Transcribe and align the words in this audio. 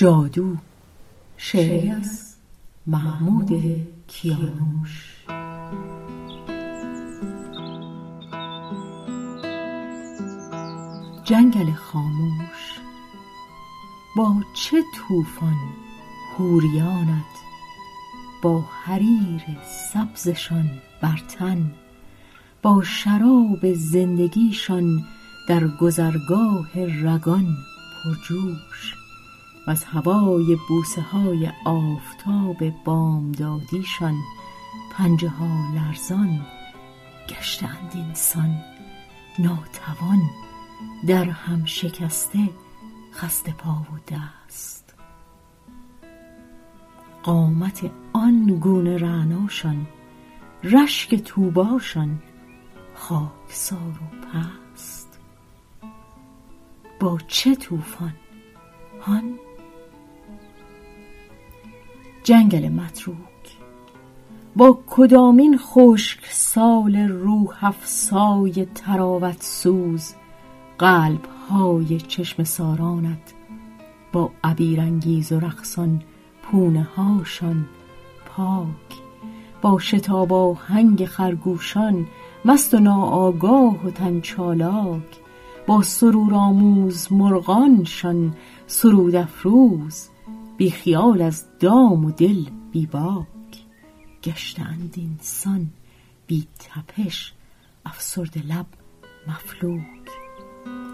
جادو 0.00 0.56
شعری 1.36 1.90
از 1.90 2.34
محمود 2.86 3.50
کیانوش. 4.06 5.16
جنگل 11.24 11.72
خاموش. 11.72 12.80
با 14.16 14.34
چه 14.54 14.82
طوفان 14.96 15.56
حوریانت 16.36 17.24
با 18.42 18.60
حریر 18.60 19.42
سبزشان 19.92 20.70
بر 21.02 21.22
تن 21.38 21.72
با 22.62 22.82
شراب 22.82 23.72
زندگیشان 23.74 25.04
در 25.48 25.68
گذرگاه 25.80 26.70
رگان 26.74 27.56
پرجوش. 28.04 28.99
و 29.70 29.72
از 29.72 29.84
هوای 29.84 30.58
بوسه 30.68 31.00
های 31.00 31.50
آفتاب 31.64 32.70
بامدادیشان 32.84 34.14
پنجه 34.92 35.28
ها 35.28 35.74
لرزان 35.74 36.40
گشتند 37.28 37.92
اینسان 37.94 38.56
ناتوان 39.38 40.20
در 41.06 41.24
هم 41.24 41.64
شکسته 41.64 42.38
خسته 43.12 43.52
پا 43.52 43.70
و 43.70 44.14
دست. 44.14 44.94
قامت 47.22 47.90
آن 48.12 48.46
گونه 48.60 48.98
رعناشان 48.98 49.86
رشک 50.64 51.14
توباشان 51.14 52.22
خاکسار 52.94 53.78
و 53.78 54.26
پست. 54.26 55.20
با 57.00 57.18
چه 57.28 57.54
طوفان 57.54 58.14
هان 59.00 59.38
جنگل 62.24 62.68
متروک. 62.68 63.16
با 64.56 64.78
کدامین 64.86 65.58
خشک 65.58 66.26
سال 66.30 66.96
روح 66.96 67.64
افسای 67.64 68.66
تراوت 68.74 69.42
سوز 69.42 70.14
قلب 70.78 71.24
های 71.50 72.00
چشم 72.00 72.44
سارانت 72.44 73.34
با 74.12 74.30
عبیرانگیز 74.44 75.32
و 75.32 75.40
رقصان 75.40 76.02
پونه 76.42 76.82
هاشان 76.96 77.66
پاک. 78.26 79.00
با 79.62 79.78
شتاب 79.78 80.32
آهنگ 80.32 81.04
خرگوشان 81.04 82.06
مست 82.44 82.74
و 82.74 82.78
ناآگاه 82.78 83.86
و 83.86 83.90
تنچالاک. 83.90 85.20
با 85.66 85.82
سرور 85.82 86.34
آموز 86.34 87.12
مرغانشان 87.12 88.34
سرود 88.66 89.14
افروز. 89.14 90.08
بی 90.60 90.70
خیال 90.70 91.22
از 91.22 91.44
دام 91.58 92.04
و 92.04 92.10
دل 92.10 92.44
بی 92.72 92.86
باک. 92.86 93.26
گشتند 94.24 94.94
اینسان 94.96 95.70
بی 96.26 96.48
تپش 96.58 97.32
افسرده 97.86 98.46
لب 98.46 98.66
مفلوک. 99.28 100.10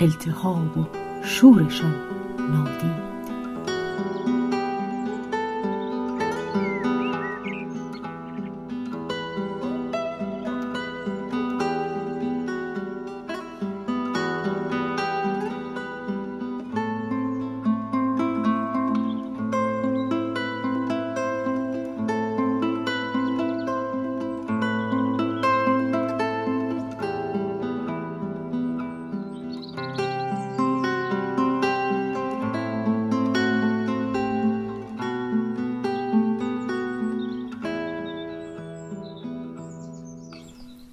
التهاب 0.00 0.78
و 0.78 0.86
شورشان 1.24 1.94
نادید 2.38 3.15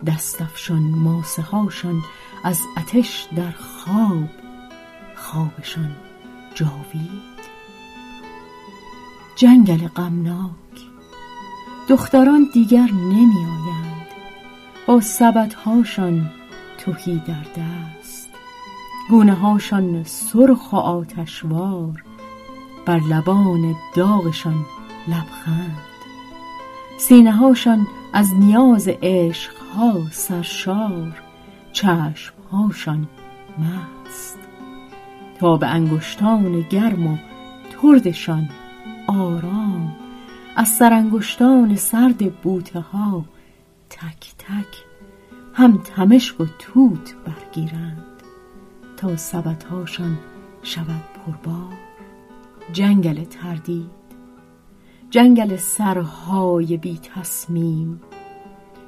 دست 0.06 0.42
افشان 0.42 0.82
ماسه 0.82 1.42
هاشان 1.42 2.04
از 2.44 2.62
آتش 2.78 3.28
در 3.36 3.52
خواب 3.52 4.30
خوابشان 5.16 5.96
جاوید. 6.56 7.34
جنگل 9.36 9.88
غمناک 9.88 10.50
دختران 11.90 12.50
دیگر 12.54 12.90
نمی 12.92 13.46
آیند 13.46 14.08
با 14.88 15.02
سبد 15.02 15.54
هاشان 15.54 16.32
تهی 16.78 17.22
در 17.28 17.62
دست. 17.62 18.30
گونه 19.10 19.34
هاشان 19.34 20.04
سرخ 20.04 20.74
و 20.74 20.76
آتشوار 20.76 22.04
بر 22.86 23.00
لبان 23.00 23.76
داغشان 23.96 24.66
لبخند. 25.08 25.78
سینه 26.98 27.32
هاشان 27.32 27.88
از 28.14 28.34
نیاز 28.34 28.88
عشق 29.02 29.63
ها 29.76 30.02
سرشار 30.12 31.22
چشم 31.72 32.34
هاشان 32.52 33.08
مست 33.60 34.40
تا 35.40 35.58
به 35.58 35.68
انگشتان 35.68 36.62
گرم 36.62 37.08
و 37.08 37.18
تردشان 37.72 38.50
آرام 39.08 39.96
از 40.56 40.68
سرانگشتان 40.68 41.76
سرد 41.76 42.34
بوته 42.34 42.80
ها 42.80 43.26
تک 43.90 44.34
تک 44.38 44.84
هم 45.54 45.78
تمشک 45.78 46.42
و 46.42 46.46
توت 46.60 47.16
برگیرند 47.26 48.04
تا 48.98 49.18
سبدهاشان 49.18 50.18
شود 50.64 51.04
پربار. 51.26 51.74
جنگل 52.74 53.24
تردید 53.24 54.04
جنگل 55.10 55.58
سرهای 55.58 56.78
بی 56.78 56.98
تصمیم 56.98 58.02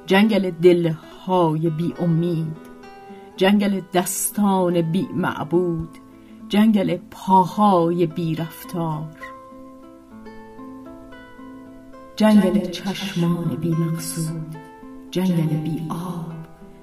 جنگل 0.06 0.50
دلهای 0.50 1.70
بی 1.70 1.94
امید 1.98 2.56
جنگل 3.36 3.80
دستان 3.94 4.92
بی 4.92 5.08
معبود 5.14 5.88
جنگل 6.48 6.98
پاهای 7.10 8.06
بی 8.06 8.34
رفتار. 8.34 9.16
جنگل 12.16 12.70
چشمان 12.70 13.56
بی 13.60 13.70
مقصود 13.70 14.56
جنگل 15.10 15.56
بی 15.56 15.86
آب 15.88 16.32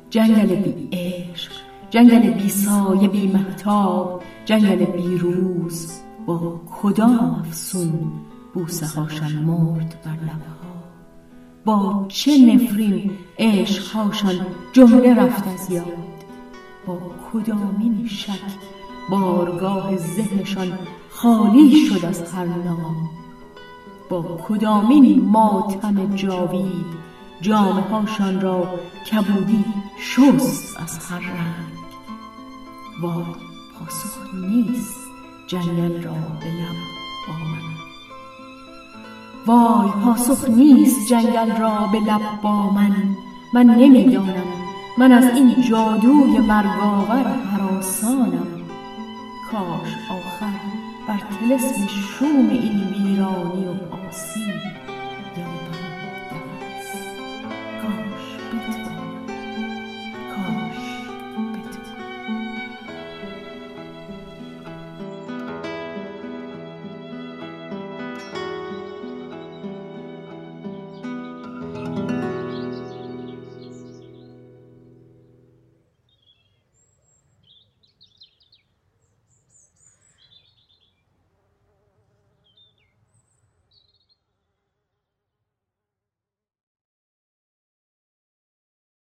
جنگل 0.10 0.56
بی 0.56 0.90
عشق 0.92 1.52
جنگل 1.90 2.30
بی 2.30 2.50
سایه 2.50 3.08
بی 3.08 3.28
محتاب 3.28 4.24
جنگل 4.46 4.86
بی 4.86 5.18
روز. 5.18 6.00
با 6.26 6.62
کدام 6.82 7.36
افسون 7.40 8.12
بوسه 8.54 8.86
هاشان 8.86 9.32
مرد 9.32 10.02
بر 10.06 10.12
لبها 10.12 10.63
با 11.66 12.06
چه 12.08 12.38
نفرین 12.38 13.12
عشقهاشان 13.40 14.46
جمله 14.74 15.16
رفت 15.16 15.48
از 15.48 15.72
یاد؟ 15.72 15.86
با 16.88 17.00
کدامین 17.34 18.08
شک 18.08 18.40
بارگاه 19.10 19.98
ذهنشان 19.98 20.80
خالی 21.10 21.86
شد 21.86 22.06
از 22.06 22.34
هر 22.34 22.46
نام؟ 22.46 23.10
با 24.10 24.40
کدامین 24.48 25.22
ماتم 25.26 26.16
جاوید 26.16 27.04
جامه 27.42 27.82
هاشان 27.82 28.42
را 28.42 28.80
کبودی 29.12 29.66
شست 30.00 30.82
از 30.82 30.98
هر 30.98 31.20
رنگ؟ 31.20 31.74
وای 33.02 33.26
پاسخ 33.80 34.34
نیست 34.34 35.00
جنگل 35.48 36.04
را 36.04 36.14
به 36.14 36.46
لب 36.46 36.78
با 37.28 37.34
وای 39.48 39.92
پاسخ 40.04 40.50
نیست 40.50 41.08
جنگل 41.10 41.52
را 41.62 41.90
به 41.92 42.00
لب 42.00 42.22
با 42.42 42.70
من. 42.70 42.96
من 43.54 43.66
نمی‌دانم. 43.66 44.44
من 44.98 45.12
از 45.12 45.24
این 45.36 45.62
جادوی 45.70 46.38
مرگاور 46.38 47.26
هراسانم. 47.52 48.48
کاش 49.52 49.94
آخر 50.10 50.60
بر 51.08 51.20
تلسم 51.40 51.88
شوم 51.88 52.50
این 52.50 52.84
ویرانی 52.94 53.66
و 53.66 53.96
آسیب 54.08 54.62